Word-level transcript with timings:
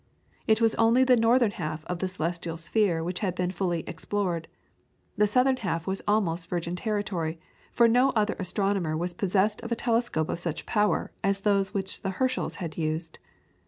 It 0.47 0.61
was 0.61 0.73
only 0.81 1.03
the 1.03 1.15
northern 1.15 1.51
half 1.51 1.85
of 1.85 1.99
the 1.99 2.07
celestial 2.07 2.57
sphere 2.57 3.03
which 3.03 3.19
had 3.19 3.35
been 3.35 3.51
fully 3.51 3.81
explored. 3.81 4.47
The 5.15 5.27
southern 5.27 5.57
half 5.57 5.85
was 5.85 6.01
almost 6.07 6.49
virgin 6.49 6.75
territory, 6.75 7.39
for 7.71 7.87
no 7.87 8.09
other 8.15 8.35
astronomer 8.39 8.97
was 8.97 9.13
possessed 9.13 9.61
of 9.61 9.71
a 9.71 9.75
telescope 9.75 10.29
of 10.29 10.39
such 10.39 10.65
power 10.65 11.11
as 11.23 11.41
those 11.41 11.75
which 11.75 12.01
the 12.01 12.09
Herschels 12.17 12.55
had 12.55 12.79
used. 12.79 13.19